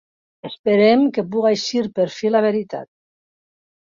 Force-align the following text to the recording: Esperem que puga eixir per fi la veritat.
Esperem 0.47 1.03
que 1.17 1.23
puga 1.35 1.51
eixir 1.57 1.83
per 1.99 2.05
fi 2.15 2.31
la 2.31 2.41
veritat. 2.47 2.89